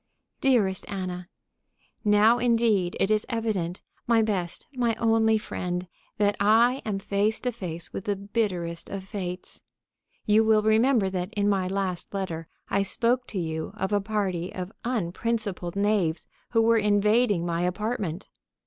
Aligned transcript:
_DEAREST 0.41 0.89
ANNA: 0.89 1.29
Now, 2.03 2.39
indeed, 2.39 2.97
it 2.99 3.11
is 3.11 3.23
evident, 3.29 3.83
my 4.07 4.23
best, 4.23 4.65
my 4.75 4.95
only 4.95 5.37
friend, 5.37 5.87
that 6.17 6.35
I 6.39 6.81
am 6.85 6.97
face 6.97 7.39
to 7.41 7.51
face 7.51 7.93
with 7.93 8.05
the 8.05 8.15
bitterest 8.15 8.89
of 8.89 9.03
fates. 9.03 9.61
You 10.25 10.43
will 10.43 10.63
remember 10.63 11.07
that 11.11 11.31
in 11.35 11.47
my 11.47 11.67
last 11.67 12.15
letter 12.15 12.47
I 12.67 12.81
spoke 12.81 13.27
to 13.27 13.39
you 13.39 13.73
of 13.77 13.93
a 13.93 14.01
party 14.01 14.51
of 14.51 14.71
unprincipled 14.83 15.75
knaves 15.75 16.25
who 16.49 16.63
were 16.63 16.79
invading 16.79 17.45
my 17.45 17.61
apartment. 17.61 18.27